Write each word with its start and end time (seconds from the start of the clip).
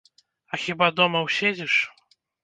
А 0.53 0.57
хіба 0.61 0.87
дома 0.99 1.21
ўседзіш? 1.27 1.73